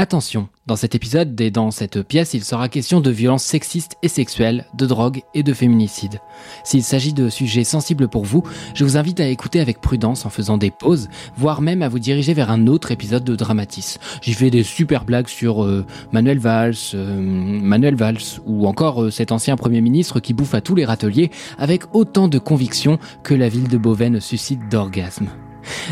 [0.00, 4.06] Attention, dans cet épisode et dans cette pièce, il sera question de violences sexistes et
[4.06, 6.20] sexuelles, de drogue et de féminicide.
[6.62, 10.30] S'il s'agit de sujets sensibles pour vous, je vous invite à écouter avec prudence en
[10.30, 13.98] faisant des pauses, voire même à vous diriger vers un autre épisode de Dramatis.
[14.22, 19.10] J'y fais des super blagues sur euh, Manuel Valls, euh, Manuel Valls, ou encore euh,
[19.10, 23.34] cet ancien Premier ministre qui bouffe à tous les râteliers avec autant de conviction que
[23.34, 25.26] la ville de Beauvais ne suscite d'orgasme.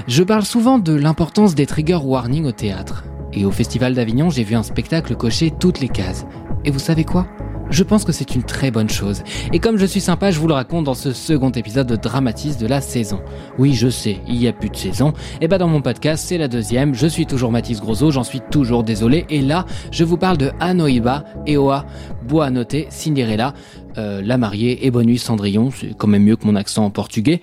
[0.06, 3.02] Je parle souvent de l'importance des trigger warnings au théâtre.
[3.36, 6.26] Et au Festival d'Avignon, j'ai vu un spectacle cocher toutes les cases.
[6.64, 7.26] Et vous savez quoi?
[7.68, 9.22] Je pense que c'est une très bonne chose.
[9.52, 12.56] Et comme je suis sympa, je vous le raconte dans ce second épisode de Dramatis
[12.56, 13.20] de la saison.
[13.58, 15.12] Oui, je sais, il n'y a plus de saison.
[15.40, 16.94] Et bah dans mon podcast, c'est la deuxième.
[16.94, 19.26] Je suis toujours Mathis Grosso, j'en suis toujours désolé.
[19.30, 21.86] Et là, je vous parle de Anoiba, Eoa,
[22.26, 23.52] Boa Noté, Cinderella,
[23.98, 25.70] euh, La Mariée et Bonne Cendrillon.
[25.72, 27.42] C'est quand même mieux que mon accent en portugais.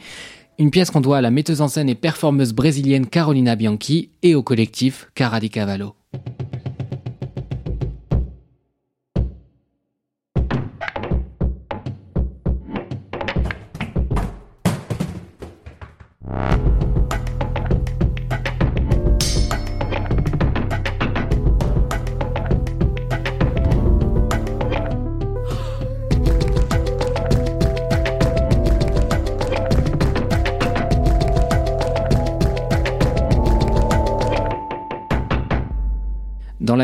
[0.60, 4.36] Une pièce qu'on doit à la metteuse en scène et performeuse brésilienne Carolina Bianchi et
[4.36, 5.96] au collectif Cara di Cavallo.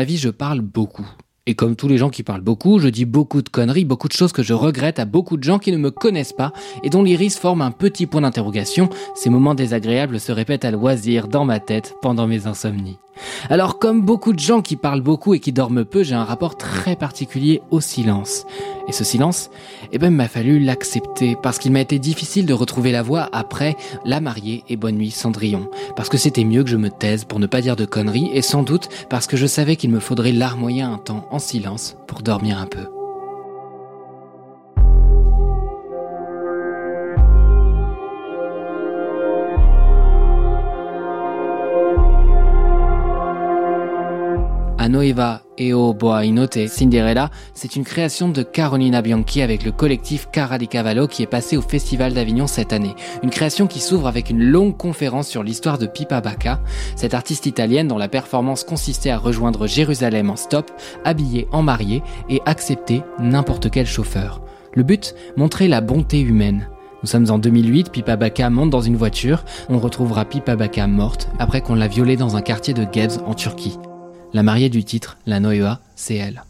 [0.04, 1.06] Vie, je parle beaucoup.
[1.46, 4.12] Et comme tous les gens qui parlent beaucoup, je dis beaucoup de conneries, beaucoup de
[4.12, 6.52] choses que je regrette à beaucoup de gens qui ne me connaissent pas
[6.82, 8.88] et dont l'iris forme un petit point d'interrogation.
[9.14, 12.98] Ces moments désagréables se répètent à loisir dans ma tête pendant mes insomnies.
[13.48, 16.56] Alors comme beaucoup de gens qui parlent beaucoup et qui dorment peu, j'ai un rapport
[16.56, 18.46] très particulier au silence.
[18.88, 19.50] Et ce silence,
[19.92, 23.76] eh ben, m'a fallu l'accepter parce qu'il m'a été difficile de retrouver la voix après
[24.04, 25.70] La mariée et Bonne nuit Cendrillon.
[25.96, 28.42] Parce que c'était mieux que je me taise pour ne pas dire de conneries et
[28.42, 32.22] sans doute parce que je savais qu'il me faudrait larmoyer un temps en silence pour
[32.22, 32.99] dormir un peu.
[44.90, 50.58] Anoeva Eo Boa Inote Cinderella, c'est une création de Carolina Bianchi avec le collectif Cara
[50.58, 52.96] di Cavallo qui est passé au Festival d'Avignon cette année.
[53.22, 56.60] Une création qui s'ouvre avec une longue conférence sur l'histoire de Pipa Bacca,
[56.96, 60.72] cette artiste italienne dont la performance consistait à rejoindre Jérusalem en stop,
[61.04, 64.42] habillée en mariée et accepter n'importe quel chauffeur.
[64.74, 66.68] Le but, montrer la bonté humaine.
[67.04, 71.28] Nous sommes en 2008, Pipa Bacca monte dans une voiture, on retrouvera Pipa Bacca morte
[71.38, 73.78] après qu'on l'a violée dans un quartier de Gebze en Turquie.
[74.32, 76.44] La mariée du titre, la Noéa, c'est elle.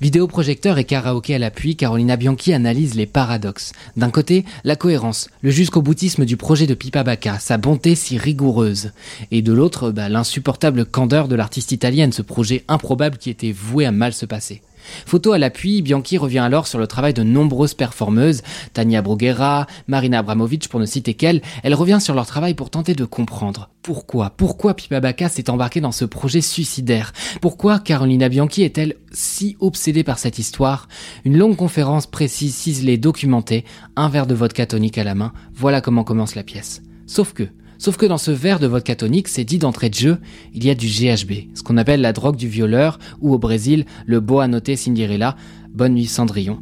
[0.00, 3.72] Vidéoprojecteur et karaoké à l'appui, Carolina Bianchi analyse les paradoxes.
[3.96, 8.16] D'un côté, la cohérence, le jusqu'au boutisme du projet de Pipa Bacca, sa bonté si
[8.16, 8.92] rigoureuse.
[9.30, 13.84] Et de l'autre, bah, l'insupportable candeur de l'artiste italienne, ce projet improbable qui était voué
[13.84, 14.62] à mal se passer.
[15.06, 20.18] Photo à l'appui, Bianchi revient alors sur le travail de nombreuses performeuses, Tania Bruguera, Marina
[20.20, 23.70] Abramovic pour ne citer qu'elle, elle revient sur leur travail pour tenter de comprendre.
[23.82, 29.56] Pourquoi, pourquoi Pipa Bacca s'est embarquée dans ce projet suicidaire, pourquoi Carolina Bianchi est-elle si
[29.60, 30.88] obsédée par cette histoire?
[31.24, 33.64] Une longue conférence précise, ciselée, documentée,
[33.96, 36.82] un verre de vodka tonique à la main, voilà comment commence la pièce.
[37.06, 40.18] Sauf que, Sauf que dans ce verre de vodka tonique, c'est dit d'entrée de jeu,
[40.52, 43.86] il y a du GHB, ce qu'on appelle la drogue du violeur, ou au Brésil,
[44.04, 45.36] le boa noté Cinderella,
[45.72, 46.58] bonne nuit Cendrillon.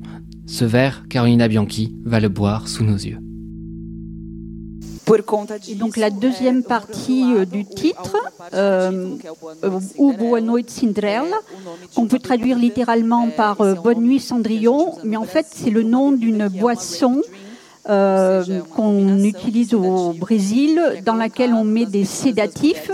[0.47, 3.19] Ce verre, Carolina Bianchi va le boire sous nos yeux.
[5.69, 8.17] Et donc la deuxième partie euh, du titre,
[8.55, 9.15] euh,
[9.63, 11.37] euh, ou Boa Noite Cinderella,
[11.95, 16.11] qu'on peut traduire littéralement par euh, Bonne nuit Cendrillon, mais en fait c'est le nom
[16.11, 17.23] d'une boisson
[17.89, 18.45] euh,
[18.75, 22.91] qu'on utilise au Brésil, dans laquelle on met des sédatifs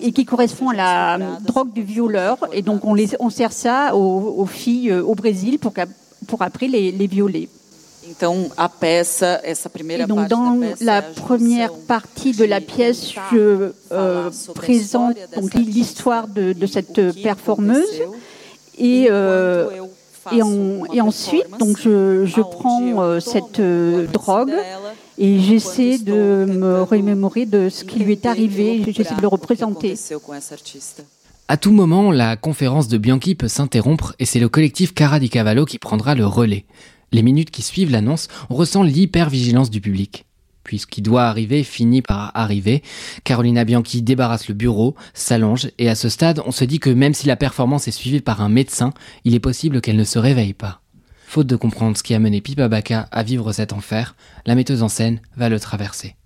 [0.00, 2.38] et qui correspond à la drogue du violeur.
[2.52, 5.72] Et donc on, les, on sert ça aux, aux filles euh, au Brésil pour,
[6.26, 7.48] pour après les, les violer.
[8.08, 15.16] Et donc dans la première partie de la pièce, je euh, présente
[15.54, 18.02] l'histoire de, de e cette performeuse.
[18.78, 19.68] Et, euh,
[20.32, 24.52] et, en- ensuite, donc je, prends eu euh, cette euh, drogue
[25.18, 29.94] et j'essaie de me remémorer de ce qui lui est arrivé, j'essaie de le représenter.
[31.48, 35.30] À tout moment, la conférence de Bianchi peut s'interrompre et c'est le collectif Cara di
[35.30, 36.66] Cavallo qui prendra le relais.
[37.10, 40.26] Les minutes qui suivent l'annonce, on ressent l'hypervigilance du public.
[40.68, 42.82] Puis ce qui doit arriver finit par arriver.
[43.24, 47.14] Carolina Bianchi débarrasse le bureau, s'allonge, et à ce stade, on se dit que même
[47.14, 48.92] si la performance est suivie par un médecin,
[49.24, 50.82] il est possible qu'elle ne se réveille pas.
[51.26, 54.82] Faute de comprendre ce qui a mené Pipa Baka à vivre cet enfer, la metteuse
[54.82, 56.16] en scène va le traverser.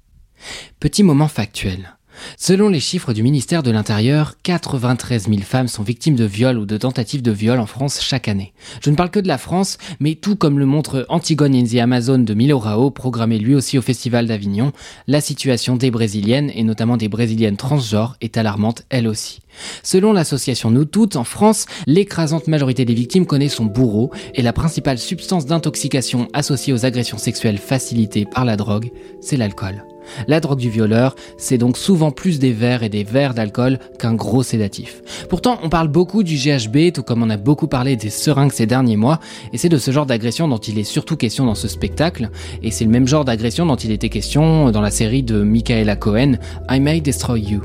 [0.81, 1.97] Petit moment factuel.
[2.37, 6.67] Selon les chiffres du ministère de l'Intérieur, 93 000 femmes sont victimes de viols ou
[6.67, 8.53] de tentatives de viol en France chaque année.
[8.83, 11.77] Je ne parle que de la France, mais tout comme le montre Antigone in the
[11.77, 14.73] Amazon de Milo Rao, programmé lui aussi au Festival d'Avignon,
[15.07, 19.41] la situation des Brésiliennes, et notamment des Brésiliennes transgenres, est alarmante elle aussi.
[19.83, 24.53] Selon l'association Nous Toutes, en France, l'écrasante majorité des victimes connaît son bourreau et la
[24.53, 29.85] principale substance d'intoxication associée aux agressions sexuelles facilitées par la drogue, c'est l'alcool.
[30.29, 34.15] La drogue du violeur, c'est donc souvent plus des verres et des verres d'alcool qu'un
[34.15, 35.03] gros sédatif.
[35.29, 38.67] Pourtant, on parle beaucoup du GHB, tout comme on a beaucoup parlé des seringues ces
[38.67, 39.21] derniers mois,
[39.53, 42.31] et c'est de ce genre d'agression dont il est surtout question dans ce spectacle,
[42.63, 45.97] et c'est le même genre d'agression dont il était question dans la série de Michaela
[45.97, 46.35] Cohen,
[46.71, 47.63] I May Destroy You.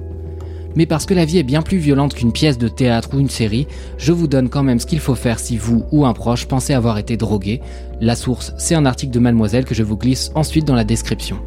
[0.78, 3.32] Mais parce que la vie est bien plus violente qu'une pièce de théâtre ou une
[3.32, 3.66] série,
[3.98, 6.74] je vous donne quand même ce qu'il faut faire si vous ou un proche pensez
[6.76, 7.62] avoir été drogué.
[8.00, 11.40] La source, c'est un article de Mademoiselle que je vous glisse ensuite dans la description.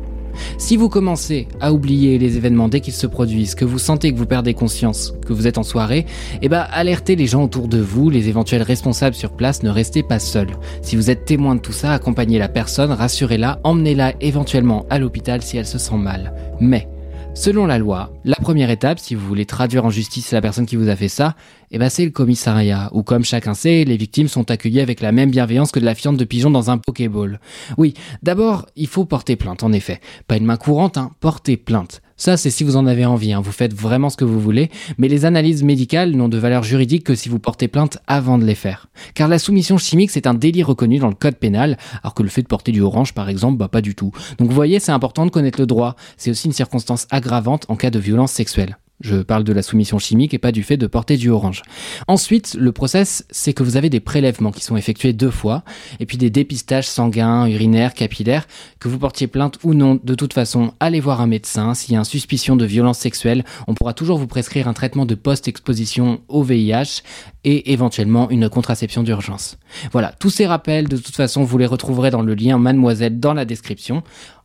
[0.59, 4.19] Si vous commencez à oublier les événements dès qu'ils se produisent, que vous sentez que
[4.19, 6.07] vous perdez conscience, que vous êtes en soirée,
[6.43, 10.03] eh ben alertez les gens autour de vous, les éventuels responsables sur place, ne restez
[10.03, 10.49] pas seul.
[10.83, 15.43] Si vous êtes témoin de tout ça, accompagnez la personne, rassurez-la, emmenez-la éventuellement à l'hôpital
[15.43, 16.35] si elle se sent mal.
[16.61, 16.89] Mais
[17.35, 20.77] Selon la loi, la première étape, si vous voulez traduire en justice la personne qui
[20.77, 21.37] vous a fait ça,
[21.71, 25.13] eh ben c'est le commissariat, où comme chacun sait, les victimes sont accueillies avec la
[25.13, 27.41] même bienveillance que de la fiente de pigeon dans un pokéball.
[27.79, 30.01] Oui, d'abord, il faut porter plainte, en effet.
[30.27, 32.03] Pas une main courante, hein, porter plainte.
[32.21, 33.41] Ça, c'est si vous en avez envie, hein.
[33.41, 37.03] vous faites vraiment ce que vous voulez, mais les analyses médicales n'ont de valeur juridique
[37.03, 38.89] que si vous portez plainte avant de les faire.
[39.15, 42.29] Car la soumission chimique, c'est un délit reconnu dans le code pénal, alors que le
[42.29, 44.13] fait de porter du orange, par exemple, bah pas du tout.
[44.37, 47.77] Donc vous voyez, c'est important de connaître le droit, c'est aussi une circonstance aggravante en
[47.77, 48.77] cas de violence sexuelle.
[49.01, 51.63] Je parle de la soumission chimique et pas du fait de porter du orange.
[52.07, 55.63] Ensuite, le process, c'est que vous avez des prélèvements qui sont effectués deux fois,
[56.01, 58.47] et puis des dépistages sanguins, urinaires, capillaires,
[58.79, 59.99] que vous portiez plainte ou non.
[60.03, 61.75] De toute façon, allez voir un médecin.
[61.75, 65.07] S'il y a une suspicion de violence sexuelle, on pourra toujours vous prescrire un traitement
[65.07, 67.03] de post-exposition au VIH
[67.45, 69.57] et éventuellement une contraception d'urgence.
[69.93, 73.33] Voilà, tous ces rappels, de toute façon, vous les retrouverez dans le lien Mademoiselle dans
[73.33, 74.03] la description.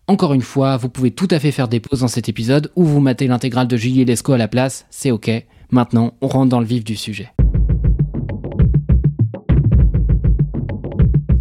[0.08, 2.84] Encore une fois, vous pouvez tout à fait faire des pauses dans cet épisode ou
[2.84, 5.32] vous matez l'intégrale de Julie Lescaut à la place, c'est ok.
[5.72, 7.34] Maintenant, on rentre dans le vif du sujet.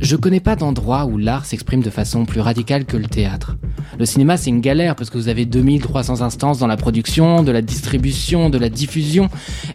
[0.01, 3.59] Je connais pas d'endroit où l'art s'exprime de façon plus radicale que le théâtre.
[3.99, 7.53] Le cinéma, c'est une galère parce que vous avez 2300 instances dans la production, de
[7.53, 9.29] la distribution, de la diffusion,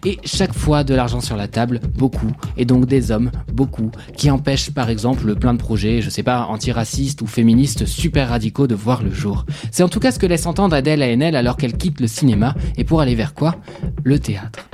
[0.06, 4.30] et chaque fois de l'argent sur la table, beaucoup, et donc des hommes, beaucoup, qui
[4.30, 8.76] empêchent par exemple plein de projets, je sais pas, antiracistes ou féministes super radicaux de
[8.76, 9.46] voir le jour.
[9.72, 12.56] C'est en tout cas ce que laisse entendre Adèle Haenel alors qu'elle quitte le cinéma,
[12.78, 13.56] et pour aller vers quoi?
[14.04, 14.70] Le théâtre.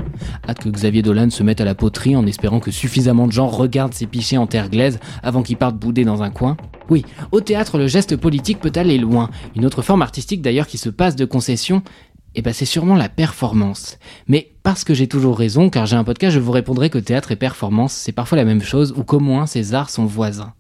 [0.48, 3.48] Hâte que Xavier Dolan se mette à la poterie en espérant que suffisamment de gens
[3.48, 6.58] regardent ses pichets en terre glaise avant qu'il parte bouder dans un coin.
[6.90, 9.30] Oui, au théâtre, le geste politique peut aller loin.
[9.56, 11.82] Une autre forme artistique d'ailleurs qui se passe de concession,
[12.36, 13.98] eh ben c'est sûrement la performance.
[14.28, 17.32] Mais parce que j'ai toujours raison, car j'ai un podcast, je vous répondrai que théâtre
[17.32, 20.54] et performance, c'est parfois la même chose, ou qu'au moins ces arts sont voisins.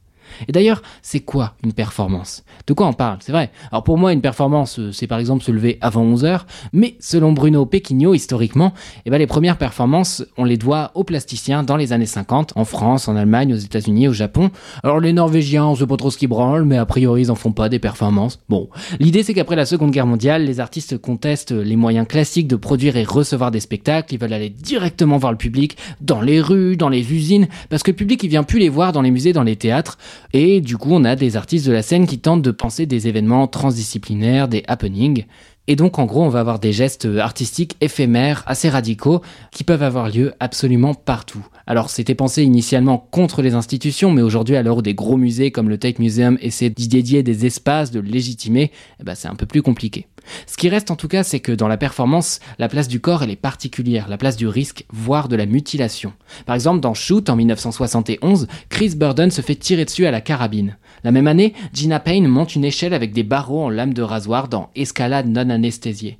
[0.47, 2.43] Et d'ailleurs, c'est quoi une performance?
[2.67, 3.17] De quoi on parle?
[3.21, 3.51] C'est vrai.
[3.71, 6.95] Alors pour moi, une performance, euh, c'est par exemple se lever avant 11 heures, mais
[6.99, 8.73] selon Bruno Pequigno, historiquement,
[9.05, 12.65] eh ben, les premières performances, on les doit aux plasticiens dans les années 50, en
[12.65, 14.51] France, en Allemagne, aux États-Unis, au Japon.
[14.83, 17.35] Alors les Norvégiens, on sait pas trop ce qu'ils branlent, mais a priori, ils en
[17.35, 18.39] font pas des performances.
[18.49, 22.55] Bon, l'idée c'est qu'après la Seconde Guerre mondiale, les artistes contestent les moyens classiques de
[22.55, 26.77] produire et recevoir des spectacles, ils veulent aller directement voir le public, dans les rues,
[26.77, 29.33] dans les usines, parce que le public, il vient plus les voir dans les musées,
[29.33, 29.97] dans les théâtres,
[30.33, 33.07] et du coup, on a des artistes de la scène qui tentent de penser des
[33.07, 35.25] événements transdisciplinaires, des happenings.
[35.67, 39.81] Et donc, en gros, on va avoir des gestes artistiques éphémères, assez radicaux, qui peuvent
[39.81, 41.45] avoir lieu absolument partout.
[41.65, 45.49] Alors, c'était pensé initialement contre les institutions, mais aujourd'hui, à l'heure où des gros musées
[45.49, 49.35] comme le Tate Museum essaient d'y dédier des espaces, de légitimer, eh ben, c'est un
[49.35, 50.07] peu plus compliqué.
[50.47, 53.23] Ce qui reste en tout cas, c'est que dans la performance, la place du corps,
[53.23, 56.13] elle est particulière, la place du risque, voire de la mutilation.
[56.45, 60.77] Par exemple, dans Shoot, en 1971, Chris Burden se fait tirer dessus à la carabine.
[61.05, 64.47] La même année, Gina Payne monte une échelle avec des barreaux en lame de rasoir
[64.47, 66.17] dans Escalade non anesthésiée.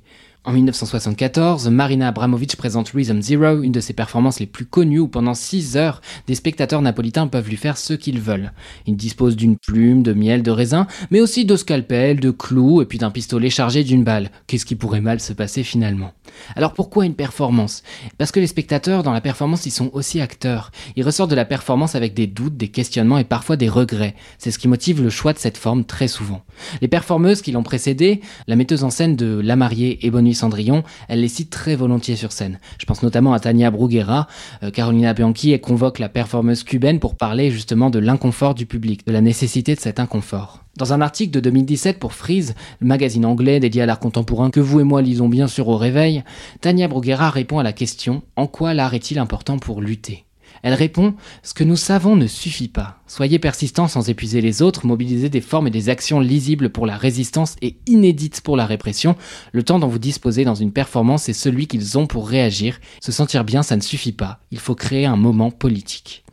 [0.48, 5.08] En 1974, Marina Abramovic présente Rhythm Zero, une de ses performances les plus connues où
[5.08, 8.52] pendant 6 heures, des spectateurs napolitains peuvent lui faire ce qu'ils veulent.
[8.86, 12.86] Il dispose d'une plume, de miel, de raisin, mais aussi de scalpel, de clous et
[12.86, 14.30] puis d'un pistolet chargé d'une balle.
[14.46, 16.12] Qu'est-ce qui pourrait mal se passer finalement?
[16.54, 17.82] Alors pourquoi une performance?
[18.16, 20.70] Parce que les spectateurs dans la performance ils sont aussi acteurs.
[20.94, 24.14] Ils ressortent de la performance avec des doutes, des questionnements et parfois des regrets.
[24.38, 26.44] C'est ce qui motive le choix de cette forme très souvent.
[26.80, 30.84] Les performeuses qui l'ont précédé, la metteuse en scène de La Mariée et Bonne Cendrillon,
[31.08, 32.60] elle les cite très volontiers sur scène.
[32.78, 34.28] Je pense notamment à Tania Bruguera,
[34.62, 39.06] euh, Carolina Bianchi, et convoque la performeuse cubaine pour parler justement de l'inconfort du public,
[39.06, 40.62] de la nécessité de cet inconfort.
[40.76, 44.60] Dans un article de 2017 pour Freeze, le magazine anglais dédié à l'art contemporain que
[44.60, 46.22] vous et moi lisons bien sûr au réveil,
[46.60, 50.25] Tania Bruguera répond à la question En quoi l'art est-il important pour lutter?
[50.62, 53.00] Elle répond Ce que nous savons ne suffit pas.
[53.06, 56.96] Soyez persistants sans épuiser les autres, mobilisez des formes et des actions lisibles pour la
[56.96, 59.16] résistance et inédites pour la répression.
[59.52, 62.78] Le temps dont vous disposez dans une performance est celui qu'ils ont pour réagir.
[63.00, 64.40] Se sentir bien, ça ne suffit pas.
[64.50, 66.24] Il faut créer un moment politique.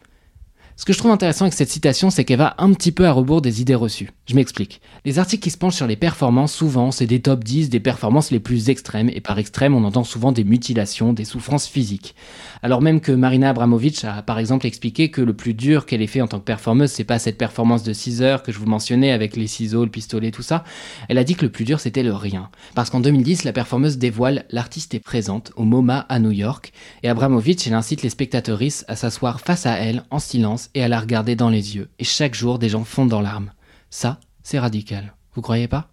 [0.76, 3.12] Ce que je trouve intéressant avec cette citation, c'est qu'elle va un petit peu à
[3.12, 4.10] rebours des idées reçues.
[4.26, 4.80] Je m'explique.
[5.04, 8.32] Les articles qui se penchent sur les performances, souvent, c'est des top 10 des performances
[8.32, 12.16] les plus extrêmes, et par extrême, on entend souvent des mutilations, des souffrances physiques.
[12.62, 16.08] Alors même que Marina Abramovic a par exemple expliqué que le plus dur qu'elle ait
[16.08, 18.66] fait en tant que performeuse, c'est pas cette performance de 6 heures que je vous
[18.66, 20.64] mentionnais avec les ciseaux, le pistolet, tout ça.
[21.10, 22.50] Elle a dit que le plus dur c'était le rien.
[22.76, 26.72] Parce qu'en 2010, la performeuse dévoile L'artiste est présente au MoMA à New York,
[27.04, 30.88] et Abramovic, elle incite les spectatrices à s'asseoir face à elle en silence et à
[30.88, 31.90] la regarder dans les yeux.
[32.00, 33.52] Et chaque jour, des gens fondent dans larmes.
[33.96, 35.14] Ça, c'est radical.
[35.36, 35.88] Vous croyez pas?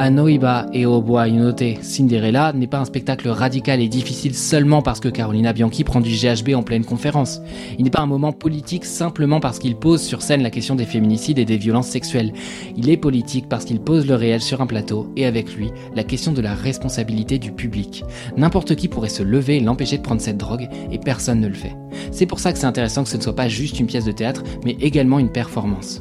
[0.00, 5.10] Anoiba et Oboa Inote Cinderella n'est pas un spectacle radical et difficile seulement parce que
[5.10, 7.42] Carolina Bianchi prend du GHB en pleine conférence.
[7.78, 10.86] Il n'est pas un moment politique simplement parce qu'il pose sur scène la question des
[10.86, 12.32] féminicides et des violences sexuelles.
[12.78, 16.02] Il est politique parce qu'il pose le réel sur un plateau et avec lui la
[16.02, 18.02] question de la responsabilité du public.
[18.38, 21.52] N'importe qui pourrait se lever et l'empêcher de prendre cette drogue et personne ne le
[21.52, 21.76] fait.
[22.10, 24.12] C'est pour ça que c'est intéressant que ce ne soit pas juste une pièce de
[24.12, 26.00] théâtre mais également une performance.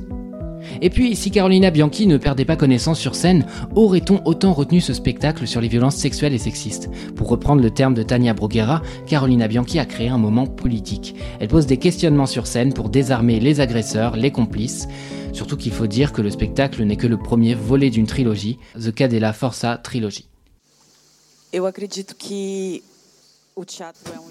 [0.82, 3.46] Et puis, si Carolina Bianchi ne perdait pas connaissance sur scène,
[3.76, 6.90] aurait-on autant retenu ce spectacle sur les violences sexuelles et sexistes?
[7.16, 11.16] Pour reprendre le terme de Tania Bruguera, Carolina Bianchi a créé un moment politique.
[11.40, 14.88] Elle pose des questionnements sur scène pour désarmer les agresseurs, les complices.
[15.34, 18.94] Surtout qu'il faut dire que le spectacle n'est que le premier volet d'une trilogie, The
[18.94, 20.28] Cadella Forza Trilogy.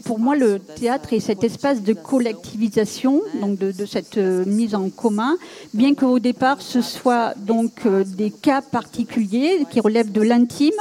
[0.05, 4.91] Pour moi, le théâtre est cet espace de collectivisation, donc de, cette euh, mise en
[4.91, 5.37] commun,
[5.75, 10.81] bien qu'au départ ce soit donc euh, des cas particuliers qui relèvent de l'intime,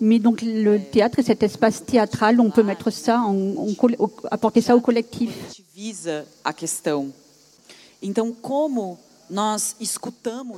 [0.00, 3.54] mais donc le théâtre est cet espace théâtral, on peut mettre ça, en,
[4.30, 5.30] apporter ça au collectif.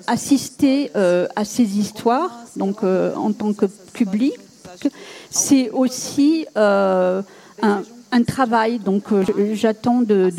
[0.07, 4.35] Assister euh, à ces histoires, donc en tant que public,
[5.31, 7.23] c'est aussi euh,
[7.63, 8.79] un, travail.
[8.79, 10.31] Donc euh, j'attends de,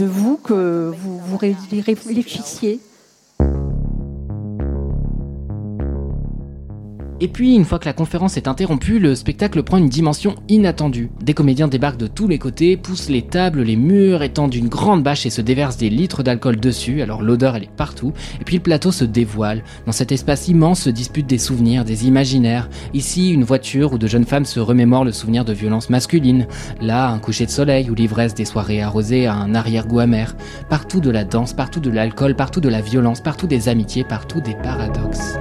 [0.00, 2.80] vous que vous, vous réfléchissiez
[7.18, 11.10] Et puis, une fois que la conférence est interrompue, le spectacle prend une dimension inattendue.
[11.22, 15.02] Des comédiens débarquent de tous les côtés, poussent les tables, les murs, étendent une grande
[15.02, 18.56] bâche et se déversent des litres d'alcool dessus, alors l'odeur elle est partout, et puis
[18.56, 19.64] le plateau se dévoile.
[19.86, 22.68] Dans cet espace immense se disputent des souvenirs, des imaginaires.
[22.92, 26.46] Ici, une voiture où de jeunes femmes se remémorent le souvenir de violences masculines.
[26.82, 30.36] Là, un coucher de soleil ou l'ivresse des soirées arrosées a un arrière-goût amer.
[30.68, 34.42] Partout de la danse, partout de l'alcool, partout de la violence, partout des amitiés, partout
[34.42, 35.38] des paradoxes.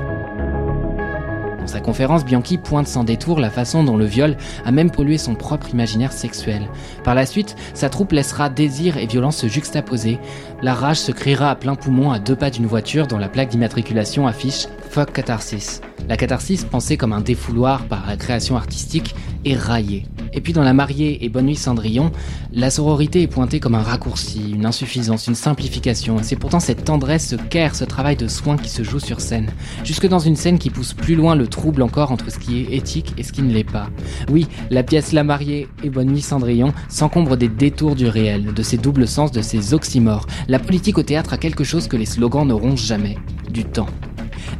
[1.65, 5.17] Dans sa conférence, Bianchi pointe sans détour la façon dont le viol a même pollué
[5.17, 6.69] son propre imaginaire sexuel.
[7.03, 10.19] Par la suite, sa troupe laissera désir et violence se juxtaposer.
[10.61, 13.49] La rage se criera à plein poumon à deux pas d'une voiture dont la plaque
[13.49, 15.81] d'immatriculation affiche Fuck Catharsis.
[16.07, 20.05] La catharsis, pensée comme un défouloir par la création artistique, est raillée.
[20.35, 22.11] Et puis dans La mariée et Bonne nuit Cendrillon,
[22.53, 26.19] la sororité est pointée comme un raccourci, une insuffisance, une simplification.
[26.19, 29.21] Et c'est pourtant cette tendresse, ce care, ce travail de soin qui se joue sur
[29.21, 29.49] scène.
[29.83, 32.75] Jusque dans une scène qui pousse plus loin le trouble encore entre ce qui est
[32.75, 33.89] éthique et ce qui ne l'est pas.
[34.29, 38.63] Oui, la pièce La mariée et Bonne nuit Cendrillon s'encombre des détours du réel, de
[38.63, 40.27] ses doubles sens, de ses oxymores.
[40.49, 43.17] La politique au théâtre a quelque chose que les slogans n'auront jamais.
[43.49, 43.87] Du temps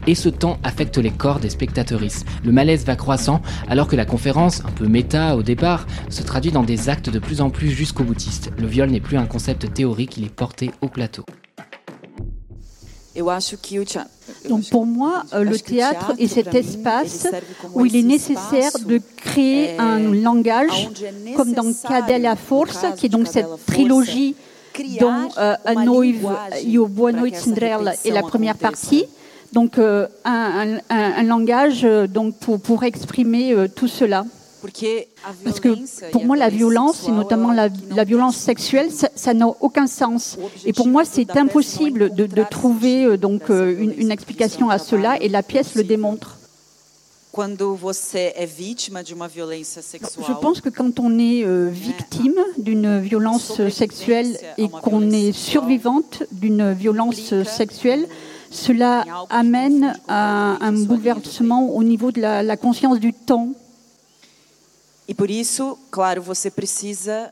[0.07, 2.25] et ce temps affecte les corps des spectateuristes.
[2.43, 6.51] Le malaise va croissant alors que la conférence, un peu méta au départ, se traduit
[6.51, 8.51] dans des actes de plus en plus jusqu'au boutiste.
[8.57, 11.25] Le viol n'est plus un concept théorique, il est porté au plateau.
[14.49, 17.27] Donc pour moi, euh, le théâtre est cet espace
[17.73, 20.89] où il est nécessaire de créer un langage,
[21.37, 24.35] comme dans Cadella Force, qui est donc cette trilogie
[24.99, 26.27] dont euh, A Noive
[26.65, 29.05] e o Boa Noite Cinderella est la première partie.
[29.53, 34.25] Donc euh, un, un, un, langage donc pour, pour exprimer tout cela.
[35.43, 39.85] Parce que pour moi, la violence, et notamment la, la violence sexuelle, ça n'a aucun
[39.85, 40.37] sens.
[40.65, 45.29] Et pour moi, c'est impossible de, de, trouver donc une, une explication à cela, et
[45.29, 46.39] la pièce le démontre.
[50.27, 56.23] Je pense que quand on est euh, victime d'une violence sexuelle et qu'on est survivante
[56.31, 58.07] d'une violence sexuelle,
[58.55, 63.50] cela amène à un bouleversement au niveau de la, la conscience du temps.
[65.07, 67.31] Et por isso, claro, você precisa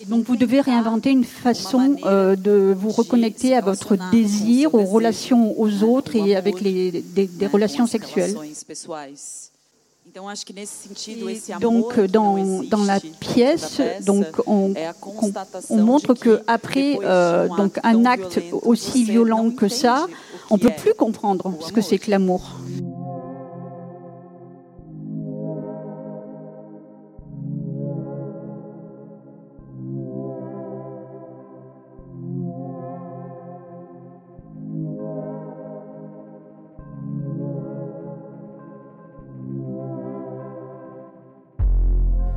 [0.00, 4.84] et donc vous devez réinventer une façon euh, de vous reconnecter à votre désir, aux
[4.84, 8.36] relations aux autres et avec les, des, des relations sexuelles.
[10.14, 15.32] Et donc dans, dans la pièce, donc on, on,
[15.70, 20.06] on montre que après euh, donc un acte aussi violent que ça,
[20.50, 22.56] on peut plus comprendre ce que c'est que l'amour.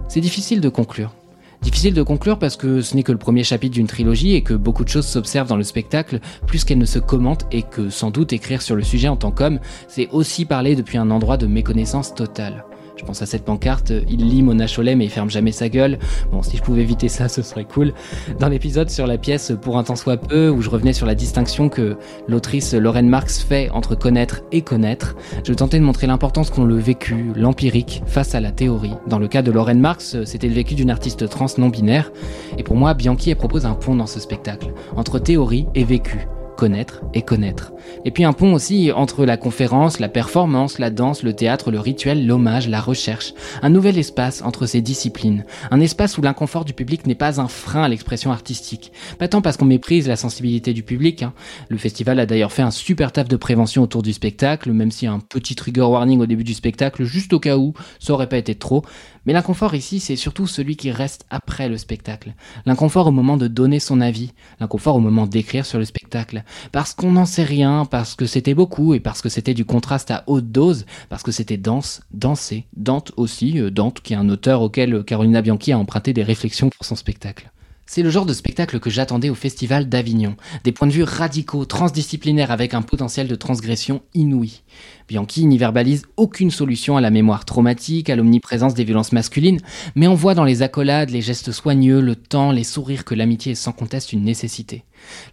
[0.08, 1.14] C'est difficile de conclure.
[1.62, 4.54] Difficile de conclure parce que ce n'est que le premier chapitre d'une trilogie et que
[4.54, 8.12] beaucoup de choses s'observent dans le spectacle plus qu'elles ne se commentent et que sans
[8.12, 11.48] doute écrire sur le sujet en tant qu'homme, c'est aussi parler depuis un endroit de
[11.48, 12.66] méconnaissance totale.
[13.00, 16.00] Je pense à cette pancarte, il lit Mona Cholet mais il ferme jamais sa gueule.
[16.34, 17.94] Bon, si je pouvais éviter ça, ce serait cool.
[18.42, 21.16] Dans l'épisode sur la pièce Pour un temps soit peu, où je revenais sur la
[21.16, 21.96] distinction que
[22.28, 25.16] l'autrice Lorraine Marx fait entre connaître et connaître,
[25.46, 28.96] je tentais de montrer l'importance qu'ont le vécu, l'empirique, face à la théorie.
[29.08, 32.12] Dans le cas de Lorraine Marx, c'était le vécu d'une artiste trans non binaire.
[32.58, 36.28] Et pour moi, Bianchi propose un pont dans ce spectacle, entre théorie et vécu
[36.60, 37.72] connaître et connaître.
[38.04, 41.80] Et puis un pont aussi entre la conférence, la performance, la danse, le théâtre, le
[41.80, 43.34] rituel, l'hommage, la recherche.
[43.62, 45.46] Un nouvel espace entre ces disciplines.
[45.72, 48.92] Un espace où l'inconfort du public n'est pas un frein à l'expression artistique.
[49.20, 51.24] Pas tant parce qu'on méprise la sensibilité du public.
[51.24, 51.32] Hein.
[51.70, 55.08] Le festival a d'ailleurs fait un super taf de prévention autour du spectacle, même si
[55.08, 58.38] un petit trigger warning au début du spectacle, juste au cas où, ça aurait pas
[58.38, 58.84] été trop.
[59.30, 62.34] Mais l'inconfort ici, c'est surtout celui qui reste après le spectacle.
[62.66, 66.44] L'inconfort au moment de donner son avis, l'inconfort au moment d'écrire sur le spectacle.
[66.72, 70.10] Parce qu'on n'en sait rien, parce que c'était beaucoup et parce que c'était du contraste
[70.10, 74.30] à haute dose, parce que c'était danse, danser, Dante aussi, euh, Dante qui est un
[74.30, 77.52] auteur auquel Carolina Bianchi a emprunté des réflexions pour son spectacle.
[77.92, 80.36] C'est le genre de spectacle que j'attendais au Festival d'Avignon.
[80.64, 84.62] Des points de vue radicaux, transdisciplinaires avec un potentiel de transgression inouï.
[85.08, 89.60] Bianchi n'y verbalise aucune solution à la mémoire traumatique, à l'omniprésence des violences masculines,
[89.96, 93.54] mais on voit dans les accolades, les gestes soigneux, le temps, les sourires que l'amitié
[93.54, 94.84] est sans conteste une nécessité.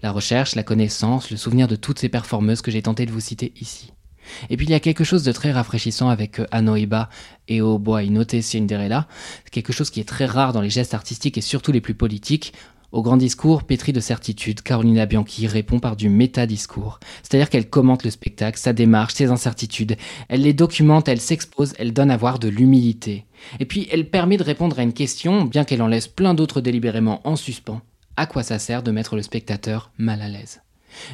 [0.03, 3.21] La recherche, la connaissance, le souvenir de toutes ces performeuses que j'ai tenté de vous
[3.21, 3.93] citer ici.
[4.51, 7.09] Et puis il y a quelque chose de très rafraîchissant avec euh, Anoiba
[7.49, 9.07] et au Note Cinderella,
[9.51, 12.53] quelque chose qui est très rare dans les gestes artistiques et surtout les plus politiques.
[12.93, 17.01] Au grand discours, pétri de certitude, Carolina Bianchi répond par du métadiscours.
[17.23, 19.97] C'est-à-dire qu'elle commente le spectacle, sa démarche, ses incertitudes.
[20.29, 23.27] Elle les documente, elle s'expose, elle donne à voir de l'humilité.
[23.59, 26.61] Et puis, elle permet de répondre à une question, bien qu'elle en laisse plein d'autres
[26.61, 27.83] délibérément en suspens.
[28.17, 30.61] À quoi ça sert de mettre le spectateur mal à l'aise?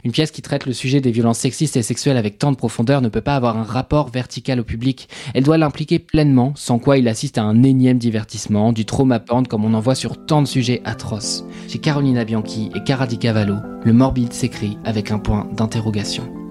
[0.04, 3.00] Une pièce qui traite le sujet des violences sexistes et sexuelles avec tant de profondeur
[3.00, 5.08] ne peut pas avoir un rapport vertical au public.
[5.34, 9.46] Elle doit l'impliquer pleinement, sans quoi il assiste à un énième divertissement, du trauma porn
[9.46, 11.44] comme on en voit sur tant de sujets atroces.
[11.68, 16.41] Chez Carolina Bianchi et Cara Di Cavallo, le morbide s'écrit avec un point d'interrogation.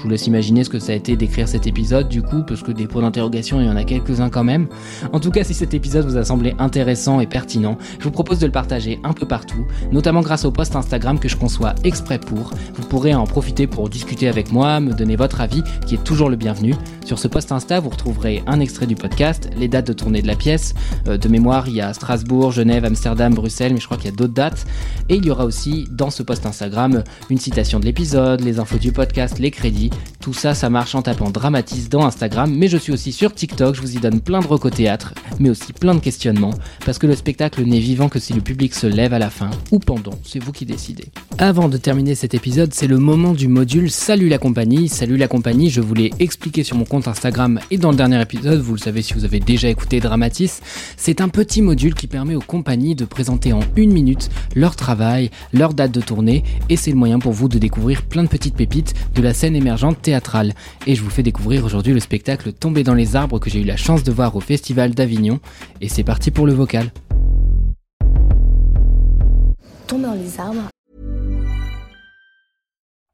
[0.00, 2.62] Je vous laisse imaginer ce que ça a été d'écrire cet épisode, du coup, parce
[2.62, 4.66] que des points d'interrogation, il y en a quelques-uns quand même.
[5.12, 8.38] En tout cas, si cet épisode vous a semblé intéressant et pertinent, je vous propose
[8.38, 12.18] de le partager un peu partout, notamment grâce au post Instagram que je conçois exprès
[12.18, 12.54] pour.
[12.76, 16.30] Vous pourrez en profiter pour discuter avec moi, me donner votre avis, qui est toujours
[16.30, 16.74] le bienvenu.
[17.04, 20.28] Sur ce post Insta, vous retrouverez un extrait du podcast, les dates de tournée de
[20.28, 20.72] la pièce.
[21.08, 24.14] Euh, de mémoire, il y a Strasbourg, Genève, Amsterdam, Bruxelles, mais je crois qu'il y
[24.14, 24.64] a d'autres dates.
[25.10, 28.78] Et il y aura aussi, dans ce post Instagram, une citation de l'épisode, les infos
[28.78, 29.89] du podcast, les crédits
[30.20, 33.74] tout ça, ça marche en tapant Dramatise dans Instagram, mais je suis aussi sur TikTok,
[33.74, 37.06] je vous y donne plein de recos théâtre, mais aussi plein de questionnements, parce que
[37.06, 40.18] le spectacle n'est vivant que si le public se lève à la fin, ou pendant,
[40.24, 41.06] c'est vous qui décidez.
[41.42, 44.90] Avant de terminer cet épisode, c'est le moment du module Salut la compagnie.
[44.90, 48.20] Salut la compagnie, je vous l'ai expliqué sur mon compte Instagram et dans le dernier
[48.20, 50.60] épisode, vous le savez si vous avez déjà écouté Dramatis.
[50.98, 55.30] C'est un petit module qui permet aux compagnies de présenter en une minute leur travail,
[55.54, 58.54] leur date de tournée et c'est le moyen pour vous de découvrir plein de petites
[58.54, 60.52] pépites de la scène émergente théâtrale.
[60.86, 63.64] Et je vous fais découvrir aujourd'hui le spectacle Tomber dans les arbres que j'ai eu
[63.64, 65.40] la chance de voir au Festival d'Avignon.
[65.80, 66.92] Et c'est parti pour le vocal.
[69.86, 70.68] Tomber dans les arbres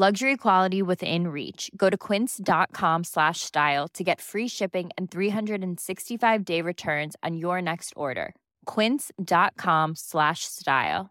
[0.00, 1.72] Luxury quality within reach.
[1.76, 7.60] Go to quince.com slash style to get free shipping and 365 day returns on your
[7.60, 8.36] next order.
[8.64, 11.10] Quince.com slash style.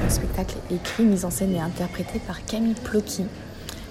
[0.00, 3.26] Le spectacle écrit, mis en scène et interprété par Camille Plocky.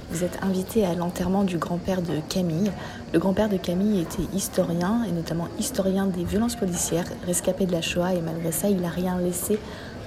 [0.10, 2.74] Vous êtes invité à l'enterrement du grand-père de Camille.
[3.14, 7.82] Le grand-père de Camille était historien et notamment historien des violences policières, rescapé de la
[7.82, 9.60] Shoah et malgré ça, il n'a rien laissé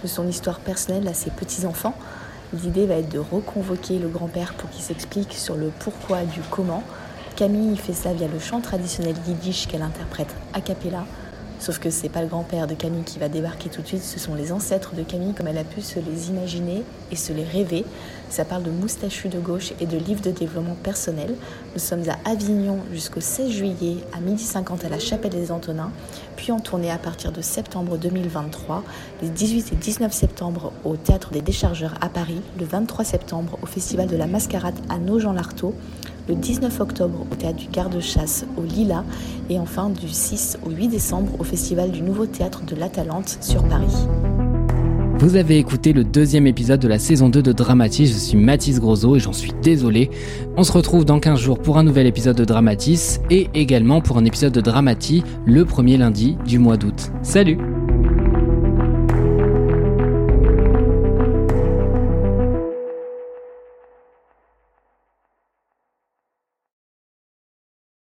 [0.03, 1.95] de son histoire personnelle à ses petits-enfants.
[2.53, 6.83] L'idée va être de reconvoquer le grand-père pour qu'il s'explique sur le pourquoi du comment.
[7.37, 11.05] Camille fait ça via le chant traditionnel yiddish qu'elle interprète a cappella.
[11.61, 14.19] Sauf que c'est pas le grand-père de Camille qui va débarquer tout de suite, ce
[14.19, 17.45] sont les ancêtres de Camille comme elle a pu se les imaginer et se les
[17.45, 17.85] rêver.
[18.31, 21.35] Ça parle de moustachus de gauche et de livres de développement personnel.
[21.75, 25.93] Nous sommes à Avignon jusqu'au 16 juillet à 12h50 à la Chapelle des Antonins,
[26.37, 28.83] puis en tournée à partir de septembre 2023,
[29.21, 33.67] les 18 et 19 septembre au Théâtre des Déchargeurs à Paris, le 23 septembre au
[33.67, 35.75] Festival de la Mascarade à Nogent-l'Artaud,
[36.31, 39.05] le 19 octobre au Théâtre du Garde-Chasse au Lila
[39.49, 43.65] et enfin du 6 au 8 décembre au Festival du Nouveau Théâtre de l'Atalante sur
[43.65, 44.07] Paris.
[45.19, 48.79] Vous avez écouté le deuxième épisode de la saison 2 de Dramatis, je suis Mathis
[48.79, 50.09] Grosso et j'en suis désolé.
[50.57, 54.17] On se retrouve dans 15 jours pour un nouvel épisode de Dramatis et également pour
[54.17, 57.11] un épisode de Dramati le premier lundi du mois d'août.
[57.23, 57.59] Salut